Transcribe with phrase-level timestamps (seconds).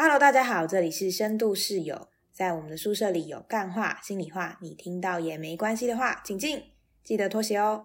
[0.00, 6.62] Hello，大家好，这里是深度室友，在我们的宿舍里有干话、心里话，你听到也没关系的话，请进，
[7.02, 7.84] 记得脱鞋哦。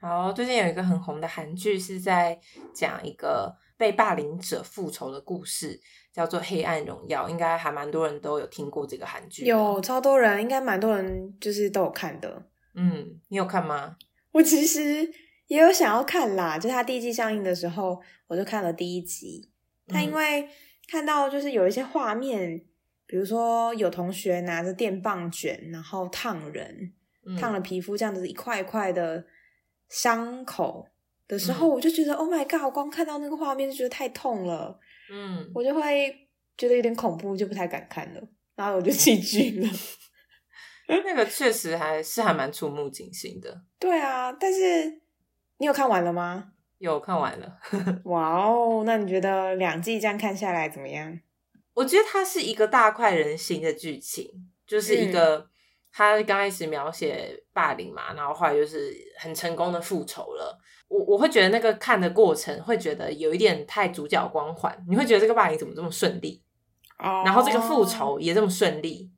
[0.00, 2.40] 好，最近有一个很红的韩剧是在
[2.72, 5.78] 讲一个被霸凌者复仇的故事，
[6.10, 9.44] 叫做《黑暗荣耀》，应该还蛮多人都有听过这个韩剧。
[9.44, 12.46] 有超多人，应该蛮多人就是都有看的。
[12.74, 13.98] 嗯，你有看吗？
[14.32, 15.12] 我其实
[15.50, 19.50] 也有想要看啦，就它第一季上映的时候，我就看了第一集。
[19.88, 20.48] 但因为
[20.88, 22.64] 看到就是有一些画面，
[23.06, 26.92] 比如说有同学拿着电棒卷，然后烫人，
[27.38, 29.26] 烫了皮肤这样子一块一块的。
[29.92, 30.86] 伤口
[31.26, 32.72] 的时候，我就觉得 Oh my God！
[32.72, 34.78] 光看到那个画面就觉得太痛了，
[35.10, 38.22] 嗯，我就会觉得有点恐怖，就不太敢看了，
[38.54, 39.68] 然后我就弃剧了。
[41.04, 43.62] 那个确实还是还蛮触目惊心的。
[43.80, 45.00] 对啊，但是
[45.60, 46.52] 你有看完了吗？
[46.78, 47.58] 有看完了。
[48.06, 51.20] 哇哦，那你觉得两季这样看下来怎么样？
[51.74, 54.26] 我觉得它是一个大快人心的剧情，
[54.66, 55.48] 就是一个。
[55.92, 60.56] 他刚开始描写霸凌嘛，然后后来就是很成功的复仇了。
[60.86, 66.40] 我我会觉得那个看的过程会觉得有一点太主角光环，你会觉得这个霸凌怎么这么顺利？
[67.00, 69.10] 哦，然后这个复仇也这么顺利。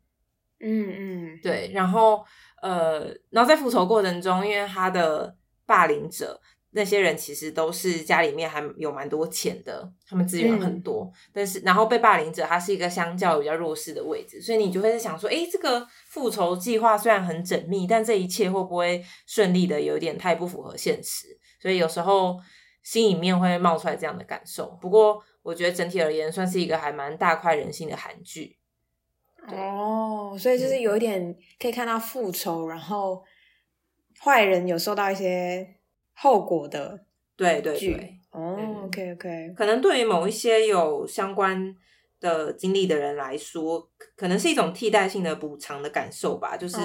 [0.60, 1.70] 嗯嗯，对。
[1.74, 2.24] 然后
[2.62, 6.41] 呃，然后在复仇过程中，因为他的霸凌者。
[6.74, 21.38] 那些人其实都是家里面还有蛮多钱的，他们资源很多，但是然后被霸凌者他是一个相较比较弱势的位置，所以你就会在想说，哎，这个复仇计划虽然很缜密，但这一切会不会顺利的有点太不符合现实？
[21.60, 22.40] 所以有时候
[22.83, 24.68] 心里面会冒出来这样的感受。
[24.80, 28.56] 不过我觉得整体而言，算是一个还蛮大快人心的韩剧。
[29.48, 33.22] 哦，所以就是有一点可以看到复仇，然后
[34.22, 35.76] 坏人有受到一些。
[36.14, 41.74] 后果的对对对哦，OK OK，可能对于某一些有相关
[42.20, 46.54] 的经历的人来说，可能是一种替代性的补偿的感受吧。
[46.56, 46.76] 就是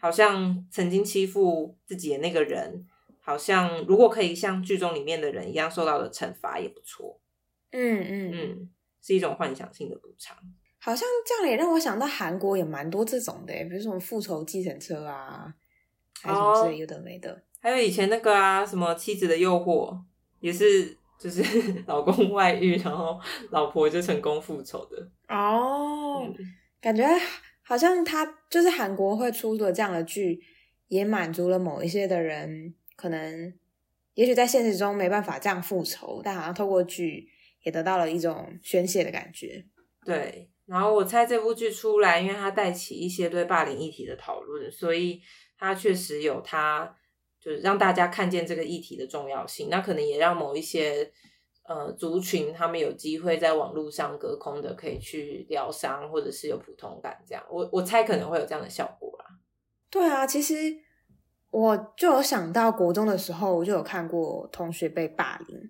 [0.00, 2.86] 好像曾经欺负自己的那个人，
[3.20, 7.20] 好像如果可以像剧中里面的人一样受到的惩罚也不错。
[7.72, 8.70] 嗯嗯嗯，
[9.02, 10.36] 是一种幻想性的补偿。
[10.78, 15.52] 好像这样也让我想到韩国也蛮多这种的，比如什么复仇计程车啊，
[16.22, 17.42] 还什么之类有的没的。
[17.60, 19.96] 还有以前那个啊，什么妻子的诱惑，
[20.40, 21.42] 也是就是
[21.86, 26.26] 老公外遇，然后老婆就成功复仇的哦。
[26.80, 27.06] 感觉
[27.62, 30.42] 好像他就是韩国会出的这样的剧，
[30.88, 33.52] 也满足了某一些的人，可能
[34.14, 37.28] 也许在现实中没办法这样复仇，但好像透过剧
[37.62, 39.64] 也得到了一种宣泄的感觉。
[40.04, 45.20] 对，然后我猜这部剧出来，因为它带起一些对霸凌议题的讨论，所以
[45.62, 46.96] 它确实有它。
[47.44, 51.10] 就是让大家看见这个议题的重要性，那可能也让某一些
[51.64, 59.24] 呃族群他们有机会在网络上隔空的可以去疗伤，或者是有普通感，这样我我猜可能会有这样的效果啦。
[59.90, 60.54] 对啊，其实
[61.50, 65.68] 我就有想到国中的时候，我就有看过同学被霸凌，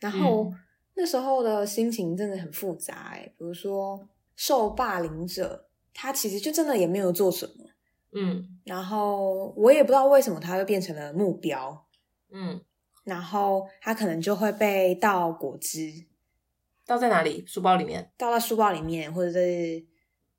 [0.00, 0.52] 然后
[0.94, 3.32] 那时候的心情真的很复杂哎。
[3.38, 7.66] 比如说受霸凌者，他其实就真的也没有做什么。
[8.14, 11.86] 嗯，然后我也不知道为什么他会变成了目标，
[12.30, 12.60] 嗯，
[13.04, 16.06] 然后他可能就会被倒果汁，
[16.84, 17.42] 倒在哪里？
[17.46, 18.12] 书包里面？
[18.18, 19.86] 倒在书包里面，或者是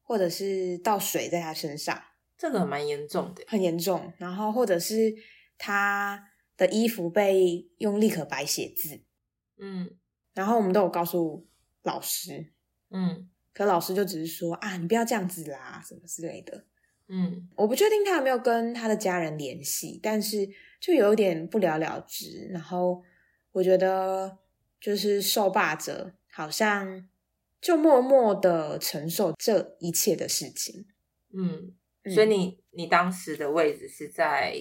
[0.04, 2.00] 或者是倒水在他身上，
[2.38, 4.14] 这个蛮严重的，很严重。
[4.18, 5.16] 然后或者是
[5.58, 9.02] 他的衣服被用立可白写字，
[9.58, 9.98] 嗯，
[10.34, 11.48] 然后我们都有告诉
[11.82, 12.54] 老师，
[12.92, 16.66] 嗯，可老师就只是说啊，你不要这样子啦，什么之类的。
[17.08, 20.50] 嗯，我不确定他有没有跟他的家人联系，但是
[20.80, 22.48] 就有点不了了之。
[22.52, 23.04] 然后
[23.52, 24.40] 我觉得，
[24.80, 27.08] 就是受霸者好像
[27.62, 30.86] 就默默的承受这一切的事情。
[31.34, 31.74] 嗯，
[32.14, 34.56] 所以你你当时的位置是在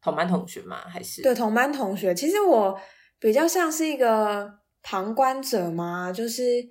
[0.00, 0.88] 同班同学吗？
[0.88, 2.14] 还是对同班同学？
[2.14, 2.80] 其实我
[3.18, 6.12] 比较像是一个旁观者吗？
[6.12, 6.68] 就是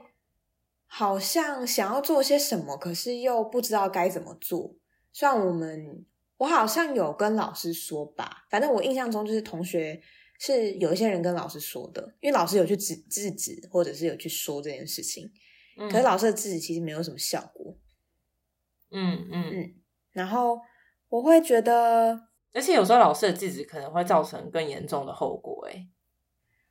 [0.88, 4.76] 好像想要做些什么，可是又不知道该怎么做。
[5.14, 6.06] 像我们，
[6.38, 10.00] 我好像有跟老师说吧，反正我印象中就是同学
[10.40, 15.32] 是有一些人跟老师说的，因为老师有去制制止，或者是有去说这件事情，
[15.90, 17.76] 可是老师的制止其实没有什么效果。
[18.92, 19.76] 嗯嗯嗯，
[20.12, 20.60] 然后
[21.10, 25.68] 我会觉得，而且有时候老师的制止可能会造成更严重的后果。
[25.72, 25.88] 哎，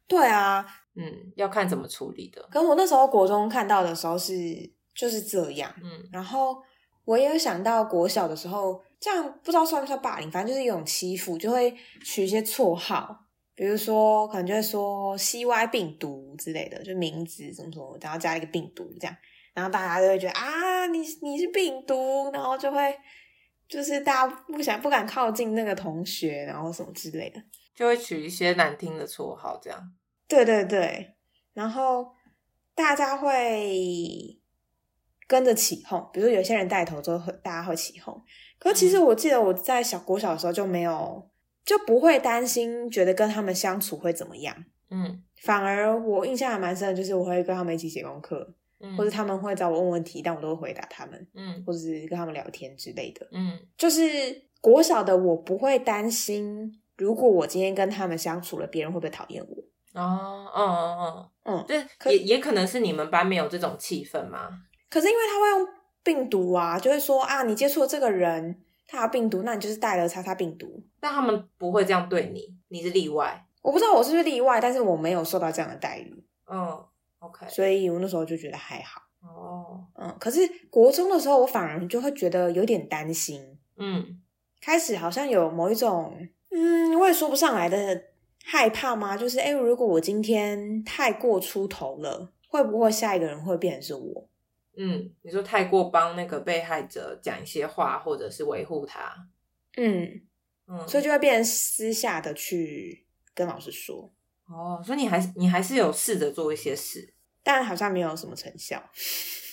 [0.07, 2.49] 对啊，嗯，要看怎么处理的。
[2.53, 6.63] 可我那时候国中看到的时候是就是这样，嗯，然后。
[7.07, 11.75] 我也有想到国小的时候，这样不知道算不算霸凌，反正就是一种欺负，就会
[12.05, 13.25] 取一些绰号，
[13.55, 19.17] 比如说可能就会说 CY 病毒之类的，就名字什么什么，然后加一个病毒这样，
[19.55, 22.95] 然后大家就会觉得啊，你你是病毒，然后就会
[23.69, 27.41] 就是大家不想不敢靠近那个同学，然后什么之类的，
[27.75, 29.93] 就会取一些难听的绰号，这样。
[30.29, 31.15] 对对对，
[31.55, 32.13] 然后
[32.75, 34.37] 大家会
[35.27, 38.21] 跟着起哄，比如有些人带头之后，大家会起哄。
[38.59, 41.29] 可其实我记得我在小国小的时候就没有。
[41.67, 44.55] 就不会担心，觉得跟他们相处会怎么样？
[44.89, 53.27] 嗯，反而我印象还蛮深的，就是我会跟他们一起写功课，嗯，或者他们会找我问问题，但我都会回答他们，嗯，或者是跟他们聊天之类的。
[53.33, 54.01] 嗯，就是
[54.61, 60.01] 国小的我不会担心，如果我今天跟他们相处了，别人会不会讨厌我？
[60.01, 64.51] 哦，哦哦哦嗯，这也也可能是你们班没有这种气氛吗？
[64.89, 65.69] 可是因为他会用
[66.03, 68.63] 病毒啊，就会说啊，你接触了这个人。
[68.89, 70.81] 他有病毒，那你就是带了叉叉病毒。
[71.01, 73.45] 但他们不会这样对你，你是例外。
[73.61, 76.25] 我不知道我是不是例外，但是我没有受到这样的待遇。
[76.49, 76.85] 嗯
[77.19, 77.49] ，OK。
[77.49, 79.03] 所以我那时候就觉得还好。
[79.23, 83.59] 哦，嗯，可是国中的时候，我反而就会觉得有点担心。
[83.77, 84.21] 嗯，
[84.61, 86.17] 开始好像有某一种，
[86.53, 88.01] 嗯，我也说不上来的
[88.45, 89.17] 害怕吗？
[89.17, 94.29] 就是，哎，如果我今天太过出头了，会不会下一个人会变成是我？
[94.77, 99.29] 嗯，你说太过帮那个被害者讲一些话，或者是维护他，
[99.77, 100.23] 嗯
[100.67, 104.13] 嗯，所以就会变成私下的去跟老师说。
[104.47, 108.83] 哦，所以你还是你还是有试着做一些事，但好像没有什么成效。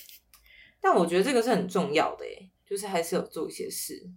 [0.81, 4.09] 但我觉得这个是很重要的，诶就是还是有做一些事。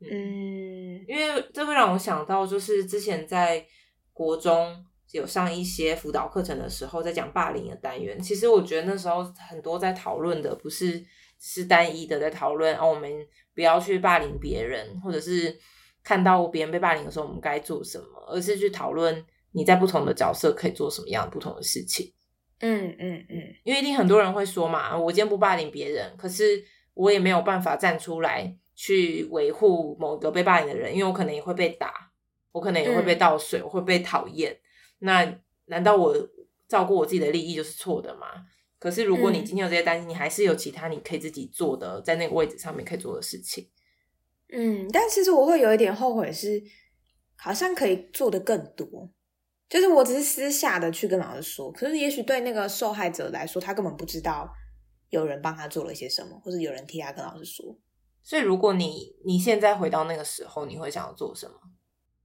[0.00, 3.64] 嗯，因为这会让我想到，就是之前在
[4.12, 4.84] 国中。
[5.12, 8.20] 有上一些辅导课程的时候，在讲霸凌的单元。
[8.20, 11.02] 其实我觉得那时候很多在讨论的不是
[11.38, 13.10] 是单一的在讨论哦，我们
[13.54, 15.58] 不要去霸凌别人，或者是
[16.02, 22.12] 看到别人被霸凌的时候，我们该做什么，而是去讨论你在不同的角色可以做什么样不同的事情。
[22.60, 26.62] 嗯嗯嗯，因为一定很多人会说嘛，我今天不霸凌别人，可是
[26.92, 32.10] 我也没有办法站出来去维护某个被霸凌的人，因为我可能也会被打，
[32.52, 34.54] 我可能也会被倒水，我会被讨厌。
[34.98, 36.16] 那难道我
[36.66, 38.26] 照顾我自己的利益就是错的吗？
[38.78, 43.68] 可是如果你今天有这些担心，你还是有其他你可以自己做的，在那个位置上面可以做的事情。
[44.52, 46.62] 嗯，但其实我会有一点后悔，是
[47.36, 49.10] 好像可以做的更多。
[49.68, 54.50] 就是我只是私下的去跟老师说，可是也许对那个受害者来说，他根本不知道
[55.10, 57.76] 有人帮他做了些什么，或者有人替他跟老师说。
[58.22, 61.54] 所以，如果你你现在回到那个时候，你会想要做什么？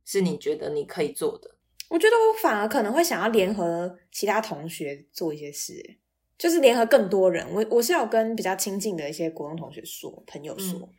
[0.06, 1.53] 是你觉得你可以做的？
[1.90, 5.98] 我觉得我反而可能会想要联合其他同学做一些事，
[6.38, 7.48] 就是联合更多人。
[7.54, 10.90] 我我是有跟比较亲近的一些国中同学说，朋友说，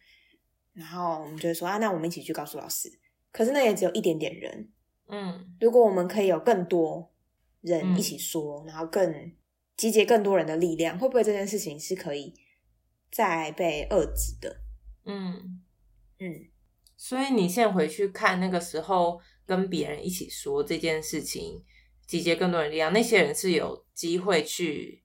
[0.72, 2.88] 然后我们就会说啊，那我们一起去告诉老师。
[3.32, 4.68] 可是那也只有一点点人，
[5.08, 7.12] 嗯，如果我们可以有更多
[7.60, 9.32] 人一起说，然后更
[9.76, 12.32] 集结更多人的力量，会不会这件事情是可以
[13.10, 14.60] 再被遏制的？
[15.06, 15.60] 嗯
[16.20, 16.46] 嗯，
[16.96, 19.20] 所以你现在回去看那个时候。
[19.46, 21.62] 跟别人一起说这件事情，
[22.06, 22.92] 集结更多人力量。
[22.92, 25.04] 那些人是有机会去，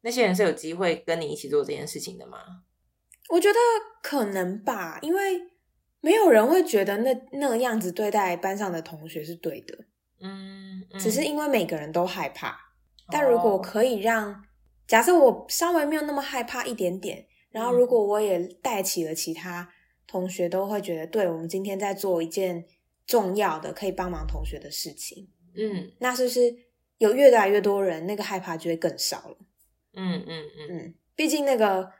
[0.00, 2.38] 那些人是有机会跟你一起做这件事情的吗？
[3.28, 3.58] 我觉得
[4.02, 5.40] 可能吧，因为
[6.00, 9.78] 没有人会觉得那那个样子对待班上的同学是对的。
[10.20, 12.58] 嗯，只是因为每个人都害怕。
[13.10, 14.44] 但如果可以让，
[14.86, 19.70] 假设我稍微没有那么害怕一点点，然后如果我也带起了其他
[20.06, 22.66] 同学，都会觉得，对我们今天在做一件。
[23.08, 26.54] 重要的可以帮忙同学的事情，嗯，那是不是
[26.98, 29.38] 有越来越多人，那个害怕就会更少了？
[29.94, 31.90] 嗯嗯嗯嗯，毕竟那个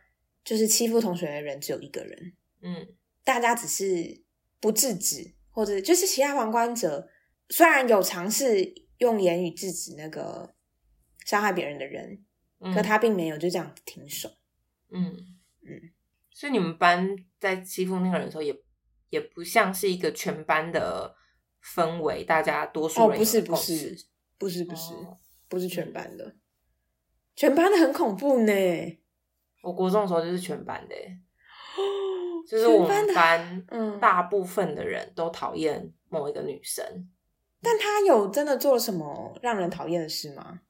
[0.44, 2.86] 就是欺负同学的人只有一个人，嗯，
[3.24, 4.22] 大家只是
[4.60, 7.08] 不制止，或者就是其他旁观者
[7.48, 10.54] 虽然有尝试用言语制止那个
[11.24, 12.22] 伤害别人的人，
[12.74, 14.28] 可他并没有就这样停手。
[14.90, 15.90] 嗯嗯，
[16.30, 18.54] 所以你们班在欺负那个人的时候也。
[19.10, 21.14] 也不像是一个全班的
[21.62, 23.96] 氛围，大家多数人不是不是
[24.38, 24.92] 不是不是
[25.48, 26.34] 不是全班的，
[27.34, 28.52] 全班的很恐怖呢。
[29.62, 30.94] 我国中的时候就是全班的，
[32.48, 37.08] 就是我们班嗯大部分的人都讨厌某一个女生，
[37.62, 40.60] 但她有真的做了什么让人讨厌的事吗？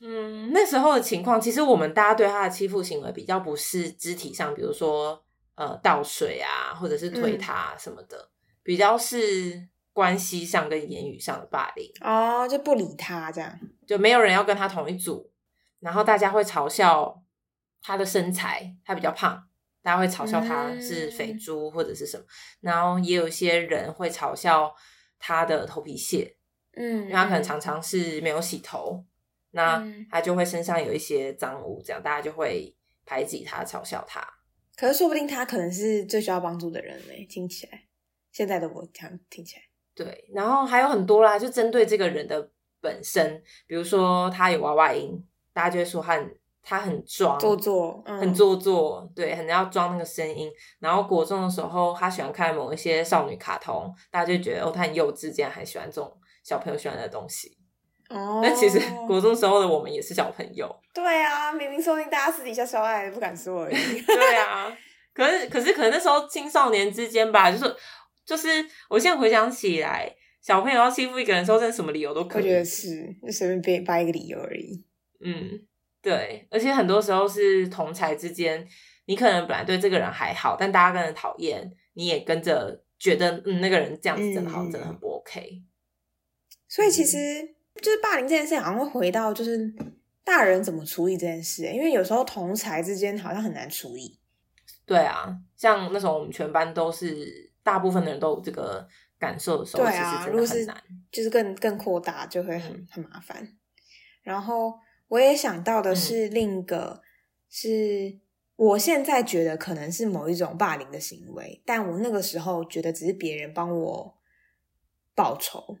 [0.00, 5.24] 嗯，那时候的情况，其实我们大家对她的欺负行为比较不是肢体上，比如说。
[5.54, 8.30] 呃，倒水啊，或者是推他什么的，
[8.62, 11.90] 比较是关系上跟言语上的霸凌。
[12.00, 15.30] 哦，就不理他这样，就没有人要跟他同一组，
[15.80, 17.22] 然后大家会嘲笑
[17.82, 19.46] 他的身材，他比较胖，
[19.82, 22.24] 大家会嘲笑他是肥猪或者是什么，
[22.60, 24.74] 然后也有一些人会嘲笑
[25.18, 26.34] 他的头皮屑，
[26.76, 29.04] 嗯，因为他可能常常是没有洗头，
[29.50, 30.06] 那嗯。
[30.10, 34.26] 他就会身上有一些脏污，这样大家就会排挤他、嘲笑他。
[34.82, 37.26] 可是说不定他可能是最需要帮助的人呢。
[37.28, 37.84] 听起来，
[38.32, 39.62] 现在的我这样听起来，
[39.94, 50.50] 对，然后还有很多啦，就针对这个人的本身，比如说他有娃娃音，大家就会说他很他很装，做作，嗯，很做作，对，很要装那个声音。
[50.80, 56.12] 然后国中的时候，他喜欢看某一些少女卡通，大家就觉得哦，他很幼稚，竟然还喜欢这种
[56.42, 57.56] 小朋友喜欢的东西。
[58.14, 58.40] 哦。
[58.42, 64.00] 但其实国中时候的我们也是小朋友，对啊，明明说不定大家私底下相爱，不敢说而已。
[64.06, 64.76] 对啊。
[65.14, 67.76] 可是可是可能那时候青少年之间吧，就是
[68.24, 68.48] 就是，
[68.88, 72.42] 我现在回想起来，小朋友要欺负一个人的时候，真的什么理由都可以。
[72.42, 74.82] 我觉得是，就随便编掰一个理由而已。
[75.22, 75.60] 嗯，
[76.00, 78.66] 对，而且很多时候是同才之间，
[79.04, 85.62] 你可能本来对这个人还好，但大家跟着讨厌，你也跟着觉得，嗯，那个人这样子真的好真的很不 OK。
[86.68, 87.18] 所以其实
[87.80, 89.72] 就是霸凌这件事，好像会回到就是
[90.24, 94.18] 大人怎么处理这件事、因为有时候同才之间好像很难处理。
[94.84, 98.86] 对啊，像那时候我们全班都是大部分的人都有这个
[99.18, 100.76] 感受的时候，对啊，如果是难。
[101.10, 103.46] 就是更更扩大，就会很、嗯很麻烦。
[104.22, 104.72] 然后
[105.08, 107.02] 我也想到嗯的是另一个，
[107.50, 108.18] 是
[108.56, 114.18] 我现在觉得可能是某一种霸凌的行为，但我那个时候觉得只是别人帮我
[115.14, 115.76] 报仇，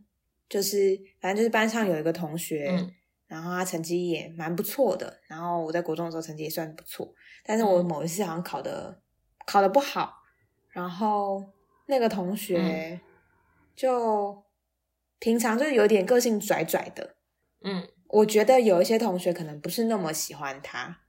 [0.52, 2.92] 就是反正就是班上有一个同学，嗯。
[3.26, 7.86] 然后他成绩也蛮不错的，然后我在国中的时候成绩也算不错，但是我嗯。
[7.86, 9.00] 某一次好像考的、
[9.46, 10.12] 考的不好，
[10.68, 11.42] 然后
[11.86, 13.00] 那个同学嗯。
[13.74, 14.44] 就
[15.18, 17.16] 平常就是有点个性拽拽的，
[17.64, 17.88] 嗯。
[18.08, 21.00] 我觉得有一些同学可能不是那么喜欢他，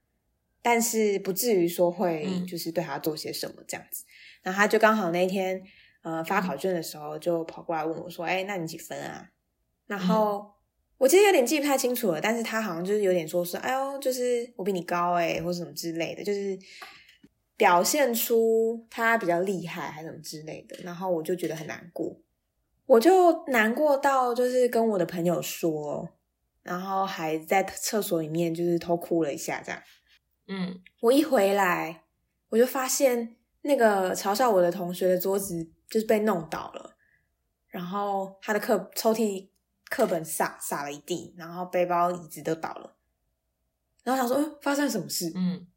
[0.62, 2.48] 但是不至于说会嗯。
[2.48, 4.06] 就是对他做些什么这样子。
[4.42, 5.62] 然后他就刚好那一天
[6.04, 9.32] 呃发考卷的时候，就跑过来问我说：“哎、那你几分啊？”
[9.98, 10.52] 然后、
[10.98, 16.58] 我其实有点记不太清楚了，但是他好像就是有点说是：“哎呦，就是我比你高哎、或者什么之类的，就是
[17.56, 22.20] 表现出他比较厉害还是什么之类的。”然后我就觉得很难过，
[22.88, 26.10] 我就难过到就是跟我的朋友说。
[26.64, 29.82] 然后还在厕所里面就是偷哭了一下，这样。
[30.48, 32.04] 嗯我一回来，
[32.48, 36.96] 我就发现那个嘲笑我的同学的桌子就是被弄倒了，
[37.68, 39.50] 然后他的课抽屉
[39.94, 42.96] 课本洒洒了一地，然后背包椅子都倒了。
[44.04, 45.32] 然后想说，嗯，发生什么事？
[45.36, 45.68] 嗯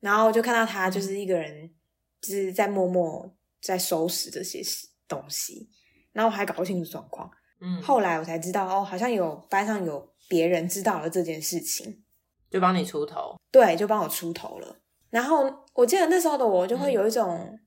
[0.00, 1.70] 然后就看到他就是一个人，
[2.18, 4.62] 就是在默默在收拾这些
[5.06, 5.68] 东西，
[6.12, 7.30] 然后我还搞不清楚状况。
[7.60, 12.02] 嗯，后来我才知道，哦，好像有班上有别人知道了这件事情，
[12.50, 13.38] 就帮你出头。
[13.50, 14.78] 对，就帮我出头了。
[15.10, 17.60] 然后我记得那时候的我就会嗯有一种，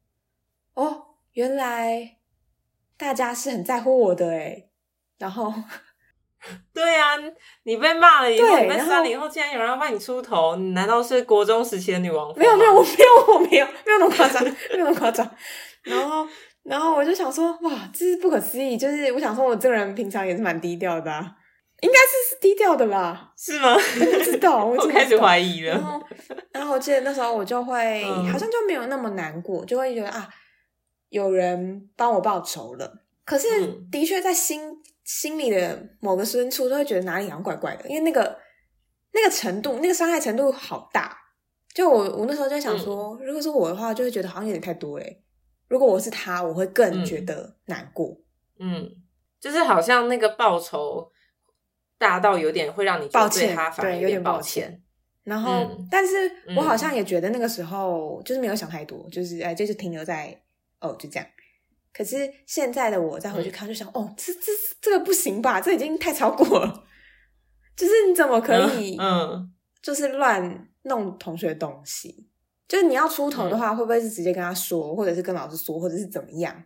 [0.74, 2.18] 哦，原来
[2.98, 4.72] 大家是很在乎我的诶
[5.18, 5.54] 然后
[6.74, 7.14] 对啊，
[7.64, 12.32] 你被骂了以后，你被对然后删了以后，竟然有人要帮你出头，你难道是国中时期的女王？
[12.38, 15.30] 没有没有，我没有我没有没有那么夸张，没有那么夸张。
[15.84, 16.28] 然后
[16.64, 18.78] 然后我就想说，哇，这是不可思议。
[18.78, 21.32] 就是我想说，我这个人平常也是蛮低调的、啊，
[21.82, 23.32] 应该是低调的吧？
[23.38, 23.76] 是吗？
[23.76, 25.72] 不知道，我 我开始怀疑了。
[25.74, 26.02] 然后，
[26.52, 30.28] 然后我记得那时候我就会、嗯好像就没有那么难过，就会觉得啊，
[31.10, 33.02] 有人帮我报仇了。
[33.24, 34.62] 可是嗯的确在心
[35.06, 38.38] 心里的某个深处，都会觉得哪里好像怪怪的，因为那个
[39.14, 41.18] 那个程度，那个伤害程度好大。
[41.74, 45.24] 就我我那时候就想说，如果是我的话，就会觉得好像有点太多嘞。
[45.68, 48.18] 如果我是他，我会更嗯觉得难过。
[48.60, 48.90] 嗯，
[49.40, 51.12] 就是好像那个报酬
[51.98, 54.84] 大到有点会让你抱歉反而对有点点抱抱歉歉。
[55.24, 56.14] 然后，嗯但是
[56.56, 60.42] 我好嗯像也觉得那个时候就是没有想太多，就是哎，就是停留在
[60.80, 61.28] 哦，就这样。
[61.96, 65.62] 可是现在的我再回去看，就想、哦，这这这个不行吧？
[65.62, 66.84] 这已经太超过了。
[67.78, 72.28] 就是你怎么可以，嗯，就是乱弄同学的东西？
[72.68, 76.66] 就是你要出头的嗯话，会不会是直接跟他说，或者是跟老师说，或者是怎么样？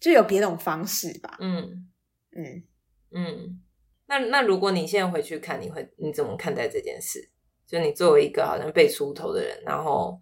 [0.00, 1.36] 就有别种方式吧。
[1.40, 1.88] 嗯
[2.36, 2.64] 嗯，
[3.12, 3.60] 嗯，
[4.06, 7.30] 那那如果你现在回去看，你会你怎么看待这件事？
[7.66, 10.20] 就你作为一个好像被出头的人，然后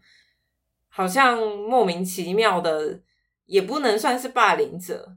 [0.88, 3.00] 好像莫名其妙的，
[3.46, 5.16] 也不能算是霸凌者，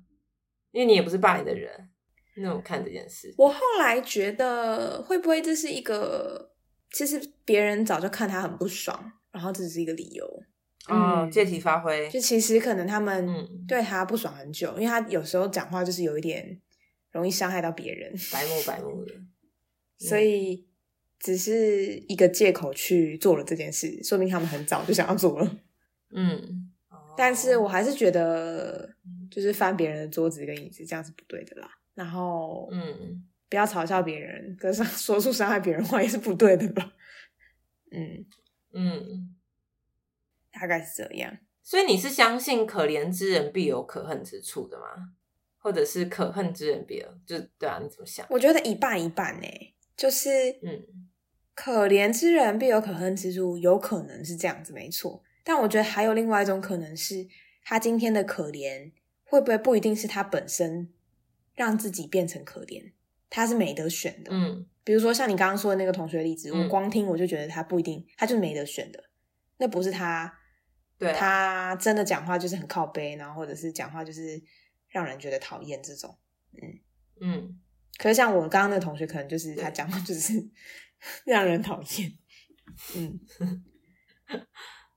[0.72, 1.89] 因为你也不是霸凌的人，
[2.36, 3.34] 你怎么看这件事？
[3.38, 6.51] 我后来觉得，会不会这是一个，
[6.91, 10.25] 其实别人早就看他很不爽，然后这只是一个理由。
[10.88, 16.62] 哦，嗯借题发挥，就其实可能他们嗯对他不爽很久，因为他有时候讲话就是有一点
[17.12, 19.13] 容易伤害到别人，白目白目的，
[19.98, 20.67] 所以
[21.20, 25.58] 只是一个借口去做了这件事，说明他们很早就想要做了。
[26.12, 26.65] 嗯，
[27.18, 28.90] 但是我还是觉得，
[29.32, 31.70] 就是翻别人的桌子跟椅子这样是不对的啦。
[31.94, 36.94] 然后嗯不要嘲笑别人，可是 说出伤害别人的话也是不对的吧？
[37.92, 38.26] 嗯，
[38.74, 39.36] 嗯，
[40.52, 41.38] 大概是这样。
[41.64, 44.86] 所以你是相信可怜之人必有可恨之处的吗？
[45.58, 47.08] 或者是可恨之人必有？
[47.26, 48.26] 就对啊，你怎么想？
[48.30, 49.48] 我觉得一半一半呢、
[49.98, 50.30] 就是
[50.62, 51.10] 嗯
[51.56, 55.24] 可怜之人必有可恨之处，有可能是这样子，没错。
[55.46, 57.25] 但我觉得还有另外一种可能是，
[57.64, 58.92] 他今天的可怜
[59.24, 60.92] 会不会不一定是他本身
[61.54, 62.92] 让自己变成可怜，
[63.30, 64.32] 他是没得选的。
[64.34, 69.04] 嗯比如说像你刚刚说的那个同学例子，嗯我光听我就觉得他不一定，他就是没得选的。
[69.58, 70.32] 那不是他，
[71.00, 74.40] 对啊他真的讲话就是很靠背，然后或者是讲话就是
[74.90, 76.16] 让人觉得讨厌这种。
[76.62, 76.80] 嗯
[77.22, 77.60] 嗯，
[77.98, 80.34] 可是像我刚刚那个同学，可能就是他讲话就是
[81.25, 82.14] 让人讨厌。
[82.96, 83.20] 嗯，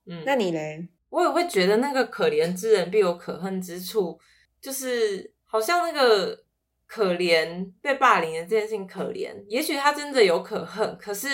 [0.08, 0.88] 嗯，那你嘞？
[1.10, 4.18] 我也会觉得那个可怜之人必有可恨之处，
[4.60, 6.38] 就是好像那个
[6.86, 11.28] 可怜被霸凌的这件事情可怜，也许他真的有可恨，可是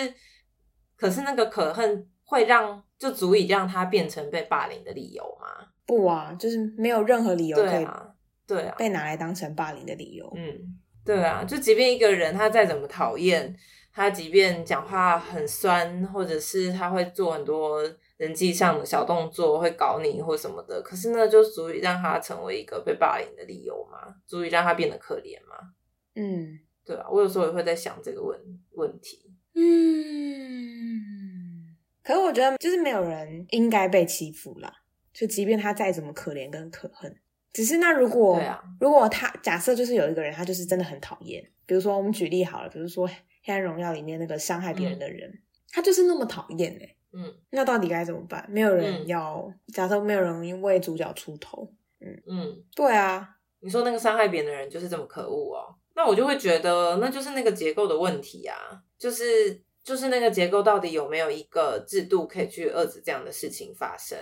[0.97, 5.69] 可是那个可恨会让就足以让他变成被霸凌的理由吗？
[5.87, 8.09] 不啊，就是没有任何理由可以对啊，
[8.47, 10.33] 对啊，被拿来当成霸凌的理由。
[10.37, 13.55] 嗯，对啊，就即便一个人他再怎么讨厌，
[13.93, 17.83] 他即便讲话很酸，或者是他会做很多
[18.17, 24.17] 人际上的小动作，会搞你或什么的，可是那就足以让他成为一个被霸凌的理由吗？
[24.27, 25.57] 足以让他变得可怜吗？
[26.15, 28.39] 嗯对啊，我有时候也会在想这个问
[28.73, 29.33] 问题。
[29.55, 31.01] 嗯，
[32.03, 34.73] 可是我觉得就是没有人应该被欺负啦，
[35.13, 37.17] 就即便他再怎么可怜跟可恨，
[37.53, 43.09] 只是那如果对啊如果他假设就是有一个人，他就是真的很讨厌，比如说我们举例好了，比如说
[43.45, 45.41] 《黑暗荣耀》里面那个伤害别人的人，
[45.71, 47.35] 他就是那么讨厌哎，嗯。
[47.51, 48.45] 那到底该怎么办？
[48.51, 49.07] 没有人嗯。
[49.07, 58.57] 要，假设没有人为主角出头，嗯嗯，对啊，你说那个伤害别人的人就是这么可恶哦，那我就会觉得那就是那个结构的问题啊，
[58.99, 64.19] 就是就是那个结构到底有没有一个制度可以去遏制这样的事情发生？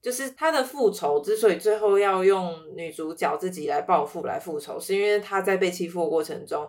[0.00, 6.66] 就是他的复仇之所以最后要用女主角自己来报复来复仇，是因为他在被欺负的过程中，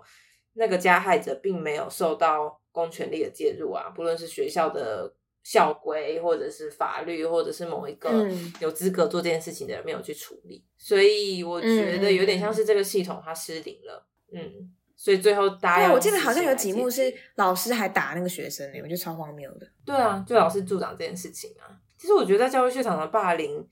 [0.54, 5.14] 那个加害者并没有受到公权力的介入啊，不论是学校的
[5.50, 19.68] 校规，或者是法律，或者是某一个嗯有资格做这件事情的人没有去处理，所以我觉得有点像是这个系统它失灵了，嗯，所以最后大家对，我记得好像有几幕是老师还打那个学生呢，我觉得超荒谬的。
[19.84, 21.66] 对啊，就老师助长这件事情啊。
[21.98, 23.68] 其实我觉得在教育现场的霸凌，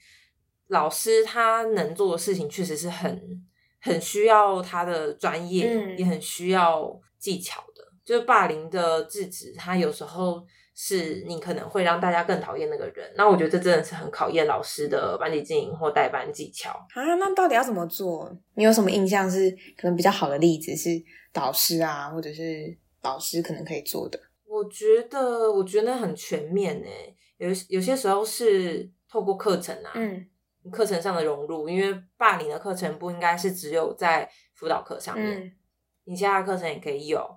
[0.70, 3.46] 老师他能做的事情确实是很
[3.80, 7.84] 很需要他的专业，嗯也很需要技巧的。
[8.04, 10.44] 就是霸凌的制止，他有时候
[10.80, 13.12] 是你可能会让大家更讨厌那个人。
[13.16, 16.70] 那我觉得这真的是很考验老师的班级经营或带班技巧。
[16.94, 18.32] 啊，那到底要怎么做？
[18.54, 20.90] 你有什么印象是可能比较好的例子是
[21.34, 24.20] 导师啊，或者是老师可能可以做的？
[24.46, 27.16] 我觉得，我觉得很全面诶。
[27.38, 30.28] 有有些时候是透过课程啊，嗯
[30.72, 35.52] 课程上的融入，因为霸凌的课程不应该是只有在辅导课上面，嗯
[36.06, 37.28] 你其他的课程也可以有。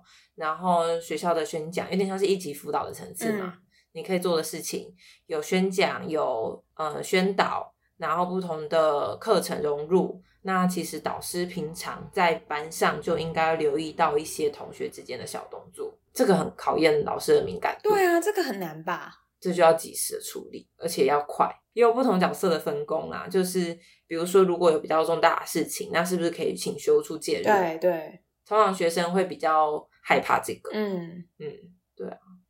[0.41, 3.53] 然后学校的宣讲有点像是一级辅导的层次嘛，
[3.91, 4.91] 你可以做的事情
[5.27, 10.19] 有宣讲，有呃宣导，然后不同的课程融入。
[10.41, 17.91] 那其实导师平常在班上就应该留意到一些同学之间的小动作，这个很考验老师的敏感度。
[17.91, 19.13] 对啊，这个很难吧？
[19.39, 21.47] 这就要及时的处理，而且要快。
[21.73, 23.77] 也有不同角色的分工啊，就是
[24.07, 31.23] 比如说，如果有比较重大的事情，那是不是可以请学务处介入？，对对，通常学生会比较害怕这个，嗯。
[31.39, 31.57] 嗯，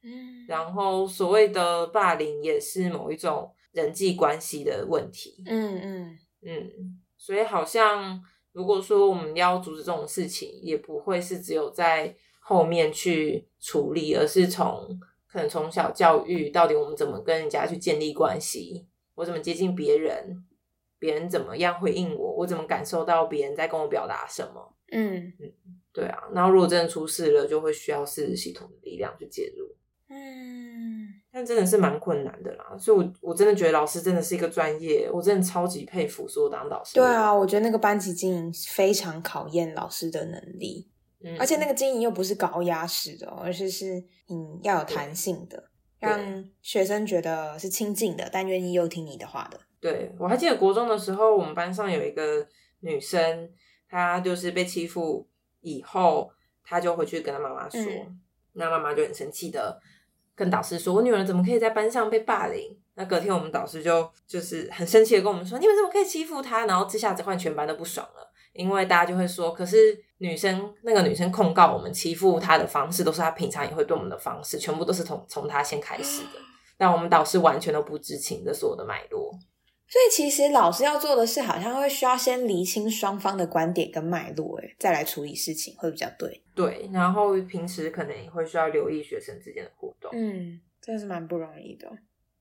[0.04, 6.20] 嗯，然后所谓的霸凌也是某一种人际关系的问题，嗯嗯。
[6.44, 8.20] 嗯，所以好像
[8.52, 20.44] 如果说我们要阻止这种事情，也不会是只有在后面去处理，而是从可能从小教育到底我们怎么跟人家去建立关系，我怎么接近别人，
[20.98, 24.76] 别人怎么样回应我，我怎么感受到别人在跟我表达什么。
[24.92, 25.32] 嗯。
[25.40, 25.54] 嗯
[25.94, 29.66] 对啊，然后如果真的出事了，就会需要是系统的力量去介入，
[30.10, 32.78] 嗯，但真的是蛮困难的啦。
[32.80, 36.96] 所以我，我真的觉得老师真的是一个专业，我真的超级佩服所有当导师。
[36.96, 40.90] 对啊，我觉得那个班级经营非常考验老师的能力，
[41.24, 43.98] 嗯而且那个经营又不是高压式的哦，而是是
[44.30, 45.58] 嗯要有弹性的，
[46.00, 49.60] 对让学生觉得是亲近的，但愿意又听你的话的。
[49.80, 52.48] 对，我还记得国中的时候，我们班上有一个
[52.82, 53.50] 女生，
[53.90, 55.28] 她就是被欺负
[55.62, 56.32] 以后，
[56.64, 58.20] 他就回去跟他妈妈说，嗯
[58.54, 59.80] 那妈妈就很生气的
[60.36, 76.40] 跟导师说：“我女儿怎么可以在班上被霸凌？”那隔天我们导师就就是很生气的跟我们说：“你们怎么可以欺负她？”然后这下子换全班都不爽了，因为大家就会说，可是女生那个女生控告我们欺负她的方式，都是她平常也会对我们的方式，全部都是从从她先开始的。
[76.78, 79.32] 但我们导师完全都不知情这所有的脉络。
[79.92, 86.42] 所以其实老师要做的事，好像会需要先厘清双方的观点跟脉络，哎，再来处理事情会比较对。
[86.56, 90.10] 对，然后平时可能也会需要留意学生之间的互动。
[90.14, 91.92] 嗯，真的是蛮不容易的。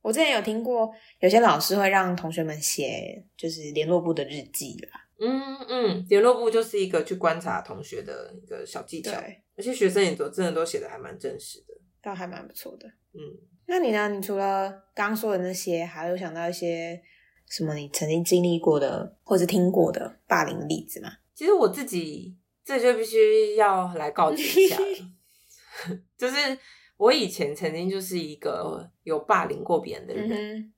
[0.01, 5.01] 我之前有听过，有些老师会让同学们写，就是联络部的日记啦。
[5.19, 11.75] 嗯嗯，联络部就是一个去观察同学的一个小技巧，对，而且学生也都真的都写的还蛮真实的。
[12.01, 12.87] 倒还蛮不错的。
[13.13, 13.19] 嗯，
[13.67, 14.09] 那你呢？
[14.09, 17.03] 你除了刚刚说的那些，还有想到一些
[17.51, 21.11] 什么你曾经经历过的，或者是听过的霸凌的例子吗？
[21.35, 22.35] 其实我自己
[22.65, 26.59] 这就必须要来告知一下了， 就是
[26.97, 30.73] 我以前曾经就是一个有霸凌过别人的人，嗯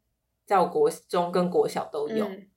[0.44, 2.26] 在我国中跟国小都，有。
[2.26, 2.48] 嗯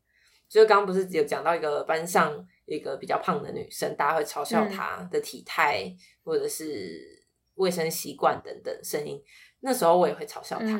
[0.48, 5.92] 就是刚刚不是有讲到一个班上一个比较胖的女生，大家会嘲嗯笑她的体态、
[6.24, 7.26] 或者是
[7.56, 9.20] 卫生习惯等等声音。
[9.62, 10.78] 那时候我也会嘲笑她，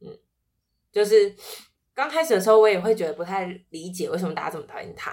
[0.00, 0.18] 嗯
[0.90, 1.36] 就是
[2.00, 5.12] 刚开始的时候我也会觉得不太理解为什么大家这么讨厌他。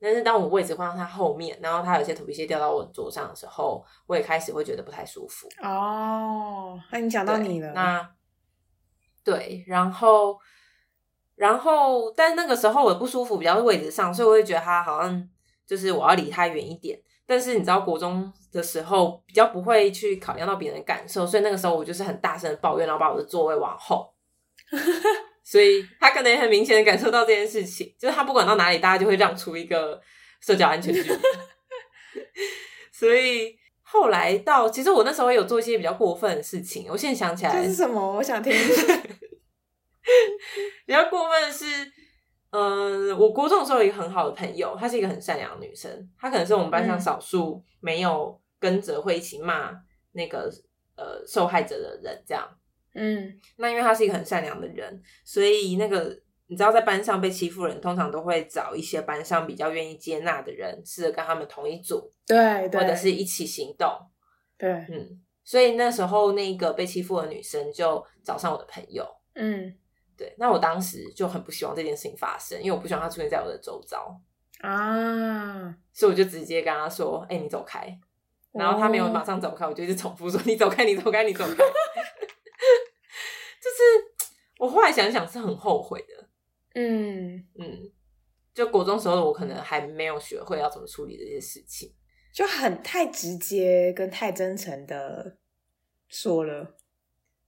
[0.00, 5.46] 但是当我位置换到他后面，然后他有些头皮屑掉到我桌上的时候，我也开始会觉得不太舒服。
[5.62, 8.10] 哦，那你讲到你了，那
[9.22, 10.38] 对，然后
[11.36, 15.28] 然后，但那个时候我不舒服，比较是位置上，所以我会觉得他好像
[15.66, 16.98] 就是我要离他远一点。
[17.26, 24.12] 但是你知道，国中的时候比较不会去考量到别人的感受，所以那个时候我就是很大声的抱怨，然后把我的座位往后。
[25.44, 30.00] 所以他可能也很明显的感受到这件事情， 就是他不管到哪里，大家就会让出一个
[30.40, 31.10] 社交安全距离。
[32.92, 36.86] 所以后来到，其实我那时候有做一些比较过分的事情。
[36.88, 38.16] 我现在想起来这是什么？
[38.16, 38.52] 我想听。
[40.86, 41.64] 比较过分的是，
[42.50, 49.72] 嗯、我国中的时候有一个很好的朋友，她是一个很善良的女生，她可能是我们班上嗯少数没有跟着会一起骂
[50.12, 50.50] 那个
[50.96, 52.46] 呃受害者的人，这样。
[52.94, 53.40] 嗯。
[53.56, 63.88] 那因为他是一个很善良的人，所以那个你知道，在班上被欺负人，通常都会找一些班上比较愿意接纳的人，试着跟他们同一组，对对，或者是一起行动。
[64.58, 69.76] 对，嗯，所以那时候那个被欺负的女生就找上我的朋友，嗯。
[70.14, 74.14] 对，那我当时就很不希望这件事情发生，因为我不希望他出现在我的周遭，
[74.60, 77.98] 啊，所以我就直接跟他说：“哎、你走开。”
[78.52, 81.64] 然后他没有马上走开，我就一直重复说：“你走开，你走开，你走开。”就
[83.70, 83.80] 是
[84.58, 86.28] 我后来想想是很后悔的，
[86.74, 87.90] 嗯，嗯，
[88.52, 91.92] 就国中时候的我可能还没有学会要怎么处理这些事情，
[92.32, 95.38] 就很太直接跟太真诚的
[96.08, 96.76] 说了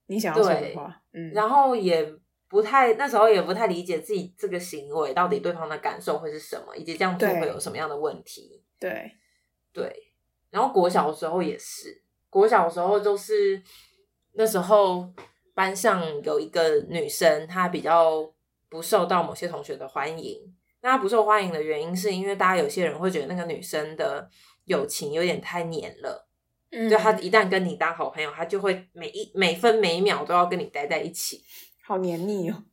[0.07, 2.15] 你想要说的对话，嗯，然后也
[2.49, 7.41] 不太那时候也不太理解自己这个行为到底对方的感受会是什么，以及这样做对。
[7.41, 8.63] 会有什么样的问题。
[8.79, 9.11] 对，
[9.73, 10.13] 对，
[10.51, 13.63] 然后国小的时候也是，国小的时候就是
[14.33, 15.11] 那时候
[15.55, 18.29] 班上有一个女生，她比较
[18.69, 20.39] 不受到某些同学的欢迎。
[20.83, 24.29] 那她不受欢迎的原因，是因为大家有些人会觉得那个女生的
[24.65, 26.29] 友情有点太黏了，
[26.71, 31.43] 嗯，就她一旦跟你当好朋友，她就会每一每分每秒都要跟你待在一起。
[31.87, 32.65] 好黏腻哦，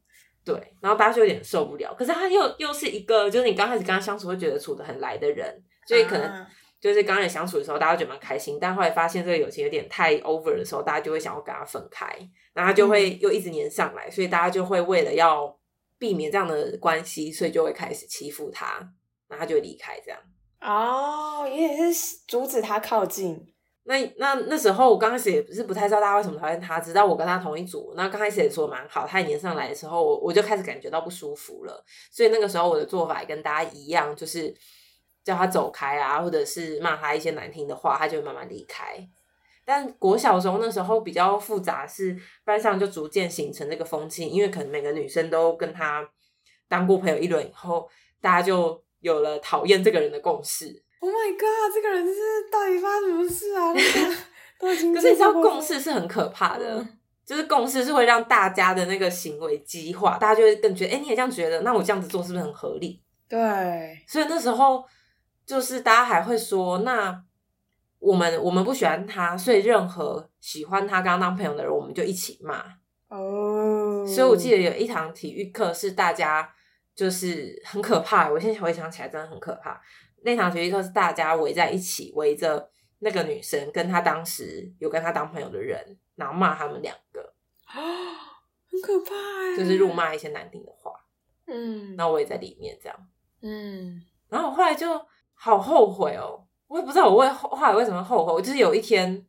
[0.44, 1.94] 对，然后大家就有点受不了。
[1.94, 6.50] 可是她又又是一个，就是你刚开始跟她相处会觉得处得很来的人，所以可能啊
[6.82, 12.08] 就是刚开始相处的时候，大家觉得蛮开心，但后来发现这个友情有点太 over 的时候，大家就会想要跟他分开，
[12.54, 15.56] 然后他就会又一直黏上来，所以大家就会为了要
[16.00, 18.78] 避免这样的关系，所以就会开始欺负他，
[19.28, 20.20] 然后他就会离开这样。
[20.60, 31.84] 哦，也是阻止他靠近，那那那时候我刚开始也是不太知道大家为什么讨厌他，直到我跟他同一组，那刚开始也说蛮好，他也黏上来的时候，我我就开始感觉到不舒服了。
[32.12, 34.54] 所以那个时候我的做法也跟大家一样，就是
[35.24, 38.98] 叫他走开啊，或者是骂他一些难听的话，他就会慢慢离开。
[39.64, 46.08] 但国小的时候那时候比较复杂，是班上就逐渐形成这个风气，因为可能每个女生都跟他
[46.68, 47.88] 当过朋友一轮以后，
[48.20, 50.84] 大家就有了讨厌这个人的共识。
[51.00, 51.74] Oh my god！
[51.74, 52.20] 这个人是
[52.52, 53.72] 到底发生什么事啊？
[53.74, 54.16] 那个
[54.60, 63.02] 都已经可是你知道共识是很可怕的，嗯就是共识是会让大家的那个行为激化，大家就会更觉得，哎、你也这样觉得，那我这样子做是不是很合理？
[63.30, 64.84] 对，所以那时候
[65.52, 67.26] 就是大家还会说，那
[68.00, 72.64] 我们我们不喜欢他，所以任何喜欢他、跟他当朋友的人，我们就一起骂。
[73.10, 76.50] 哦，所以我记得有一堂体育课是大家
[76.96, 79.82] 就是很可怕，我现在回想起来真的很可怕。
[80.24, 87.34] 那堂体育课是大家围在一起，围着那个女生跟她当时有跟她当朋友的人，然后骂他们两个，
[87.66, 89.14] 很可怕
[89.52, 90.94] 哎，就是辱，骂一些难听的话。
[91.48, 92.98] 嗯然后我也在里面这样。
[93.42, 94.88] 嗯，然后我后来就
[95.44, 98.32] 好后悔哦，我也不知道我为后来为什么后悔。
[98.32, 99.26] 我就是有一天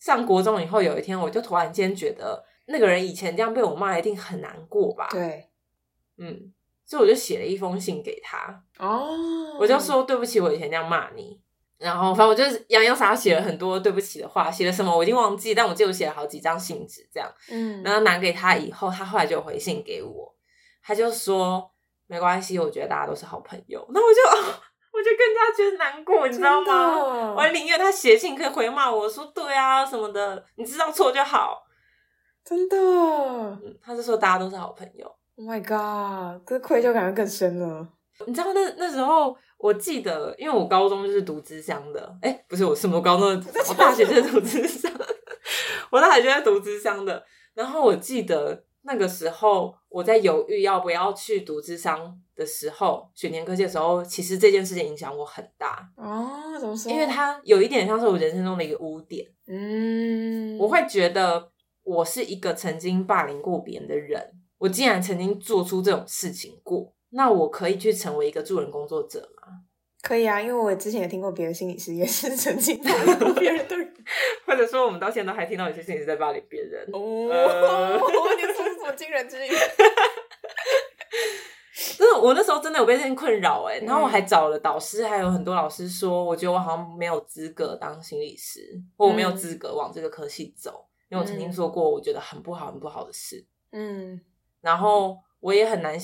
[0.00, 5.06] 上国中以后，有一天我就突然间觉得那个人以前这样被我骂，一定很难过吧？
[5.12, 5.48] 对，
[6.18, 6.52] 嗯，
[6.84, 11.40] 所以我就写了一封信给他，哦，我就说对不起，我以前这样骂你。
[11.78, 17.32] 然后反正我就是洋洋洒洒写了很多对不起的话，写了什么我已经忘记，但我记得我写了好几张信纸这样。
[17.50, 20.34] 嗯，然后拿给他以后，他后来就有回信给我，
[20.82, 21.70] 他就说
[22.08, 23.84] 没关系，我觉得大家都是好朋友。
[23.92, 24.52] 那我就
[24.92, 27.32] 我就更加觉得难过，你知道吗？
[27.34, 31.62] 我还宁愿他写信可以回骂我说对啊什么的，你知道错就好。
[32.44, 35.06] 真的嗯，他是说大家都是好朋友。
[35.36, 37.88] ，Oh my god，这愧疚感就更深了。
[38.26, 43.28] 你知道那那时候，我记得，因为我高中就是读资乡的，哎、不是我什么高中，
[43.68, 44.92] 我大学就是读资乡，
[45.90, 47.24] 我大学就在读资乡的。
[47.54, 56.90] 然后我记得那个时候我在犹豫要不要去读智商的时候，选填科技的时候，其实这件事情影响我很大，啊，怎么说？
[56.90, 59.26] 因为它有一点像是我人生中的一个污点。
[59.46, 61.50] 嗯，我会觉得
[61.82, 69.41] 我是一个曾经霸凌过别人的人，我竟然曾经做出这种事情过，那我可以去成为一个助人工作者吗？
[70.02, 73.94] 可以啊，因为我之前也听过别的心理师也是曾经霸凌过别人的人。
[74.44, 76.84] 或者说，我们到现在还听到有些事情是在霸凌别人。
[76.92, 77.92] 哦，呃
[78.36, 79.50] 你说出什么惊人之语？
[81.96, 88.60] 真的，我那时候真的有被这件困扰哎，然后我嗯还找了导师，还有很多老师说，我觉得我好像没有资格当心理师，
[88.96, 93.46] 或我没有嗯资格往这个科系走，因为我曾经嗯做过我觉得很不好、很不好的事。
[93.70, 94.20] 嗯
[94.60, 95.96] 然后我也很难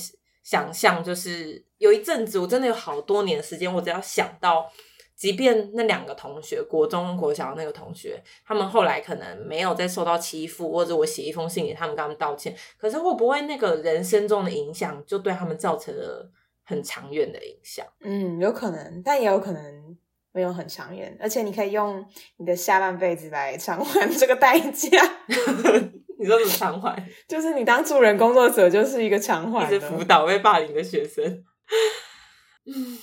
[0.49, 4.67] 想想象，就是有一阵子，我真的有好多年的时间，我只要想到，
[5.15, 16.33] 即便那两个同学，国中、国小的那个同学，他们后来可能没有再受到欺负，或者我写一封信给他们，跟他们道歉，可是会不会那个人生中的影响，就对他们造成了
[16.65, 17.85] 很长远的影响？
[18.01, 19.99] 嗯，有可能，但也有可能
[20.33, 22.03] 没有很长远，而且你可以用
[22.39, 24.99] 你的下半辈子来偿还这个代价。
[26.18, 27.09] 你说怎么偿还？
[27.28, 29.76] 就是你当助人工作者，就是一个偿还的。
[29.76, 31.24] 一直辅导被霸凌的学生？
[32.66, 32.98] 嗯，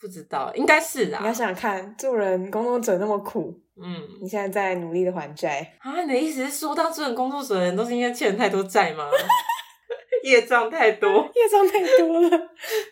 [0.00, 1.18] 不知道，应该是啦。
[1.20, 4.02] 你要想想看，助人工作者那么苦，嗯。
[4.20, 9.08] 你现在在努力的还债，啊，你的意思是说，当助人工作者的人都是因为欠太多债吗？
[10.24, 11.28] 业障太多。
[11.34, 12.30] 业障太多了，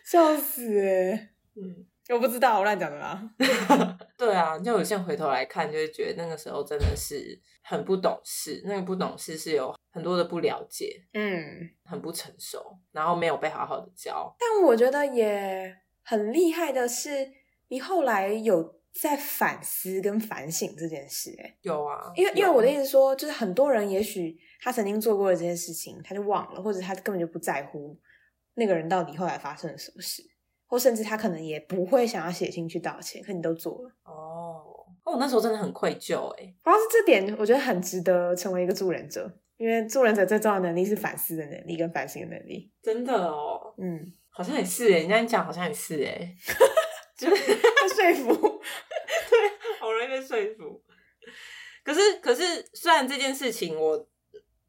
[0.05, 3.29] 笑死哎、嗯，我不知道，我乱讲的啦。
[4.17, 8.61] 对啊，就我现在回头来看，就会觉得那个时候真的是很不懂事。
[8.65, 14.35] 那个不懂事是有很多的不了解，嗯，很不成熟，然后没有被好好的教。
[14.37, 17.31] 但我觉得也很厉害的是，
[17.69, 27.97] 你后来有在反思跟反省这件事、欸，有啊，因为因为我的意思，思说，就是很多人也许他曾经做过的这件事情，他就忘了，或者他根本就不在乎
[28.55, 30.21] 那个人到底后来发生了什么事，
[30.71, 33.91] 或甚至他可能也不会想要写信去道歉，可你都做了。
[34.05, 34.63] 哦，
[35.03, 36.45] 我那时候真的很愧疚哎。
[36.63, 42.71] 主要是这点，我觉得很值得成为一个助人者，因为助人者最重要的能力是反思的能力跟反省的能力。
[42.81, 46.33] 真的哦，嗯，好像也是哎，你这样讲好像也是哎，
[47.19, 48.33] 就是被说服。
[49.29, 50.81] 对好容易被说服。
[51.83, 54.07] 可是，可是，虽然这件事情我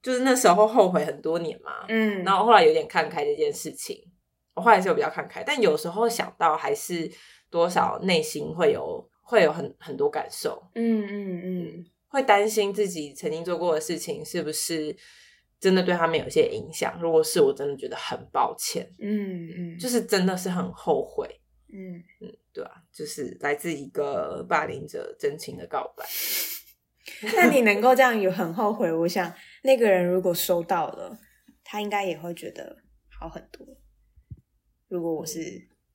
[0.03, 4.03] 就是那时候后悔很多年嘛，嗯，然后后来有点看开这件事情，
[4.55, 7.11] 我后来是有比较看开，但有时候想到还是
[7.51, 14.95] 多少内心会有会有很很多感受，嗯嗯嗯，会担心自己曾经做过的事情是不是
[15.59, 16.99] 真的对他们有一些影响。
[17.01, 21.27] 如果是，我真的觉得很抱歉，嗯嗯，就是真的是很后悔，
[21.73, 22.03] 嗯，
[22.53, 26.05] 对啊，就是来自一个霸凌者真情的告白。
[27.35, 31.19] 那你能够这样有很后悔，我想那个人如果收到了，
[31.65, 32.77] 他应该也会觉得
[33.19, 33.67] 好很多。
[34.93, 35.41] 如果我是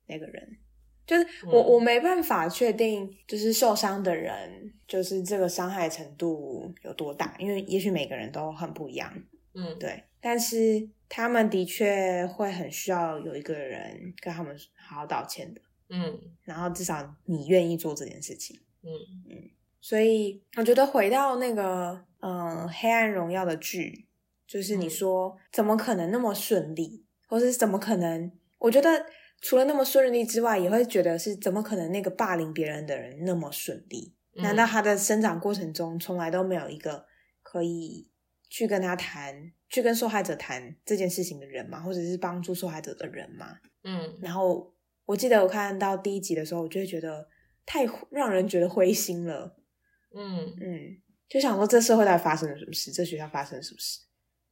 [0.08, 0.58] 那个人，
[1.06, 9.14] 就是我、嗯我没办法确定，就是受伤的人，就是这个伤害程度有多大，因为也许每个人都很不一样，
[9.54, 10.04] 嗯，对。
[10.20, 18.60] 但是他们的确会很需要有一个人跟他们好好道歉的，嗯然后至少你愿意做这件事情。
[18.82, 18.90] 嗯
[19.80, 24.08] 所以我觉得回到那个嗯、呃黑暗荣耀》的剧，
[24.48, 28.32] 就是你嗯说怎么可能那么顺利，或是怎么可能？
[28.58, 29.06] 我觉得
[29.42, 34.14] 除了那么顺利之外，也会觉得是怎么可能那个霸凌别人的人那么顺利？
[34.36, 37.06] 嗯难道他的生长过程中从来都没有一个
[37.42, 38.08] 可以
[38.50, 41.80] 去跟他谈、去跟受害者谈这件事情的人吗？
[41.80, 43.58] 或者是帮助受害者的人吗？
[43.84, 44.74] 嗯然后
[45.06, 47.28] 我记得我看到第一集的时候，我就会觉得
[47.66, 49.56] 太让人觉得灰心了。
[50.14, 54.02] 嗯嗯，就想说这社会到底发生了什么事，这学校发生了什么事，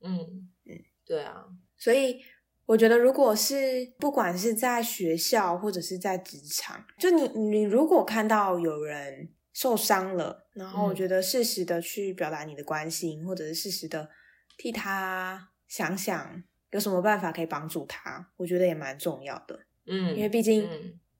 [0.02, 0.18] 嗯
[0.66, 1.46] 嗯对啊，
[1.78, 2.20] 所以
[2.66, 14.10] 我觉得，如果是不管是在学校或者是在职场，就你你如果看到有人受伤了，然后我觉得适时的去表达你的关心，或者是适时的
[14.58, 19.60] 替他想想有什么办法可以帮助他，我觉得也蛮重要的。
[19.86, 20.68] 嗯，因为毕竟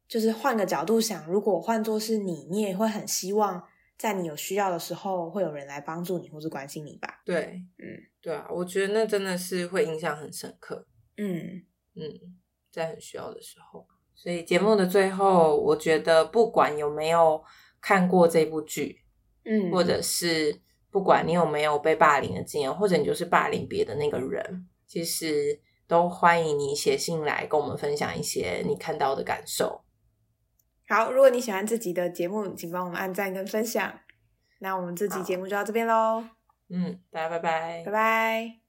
[0.08, 3.64] 就是换个角度想，如果换作是你，你也会很希望
[3.98, 7.22] 在你有需要的时候会有人来帮助你或是关心你吧？
[7.24, 7.86] 对，嗯，
[8.22, 10.88] 对啊，我觉得那真的是会印象很深刻。
[11.18, 11.64] 嗯
[11.96, 12.38] 嗯，
[12.72, 17.44] 在很需要的时候，所以节目的最后，我觉得不管有没有
[17.82, 19.02] 看过这部剧，
[19.46, 29.84] 嗯，或者是不管你有没有被霸凌的经验，或者你就是霸凌别的那个人，其实都欢迎你写信来跟我们分享一些你看到的感受。
[30.88, 34.00] 好，如果你喜欢这集的节目，请帮我们按赞跟分享。
[34.60, 36.24] 那我们这集节目就到这边喽，
[36.70, 38.60] 嗯，大家拜拜，拜拜。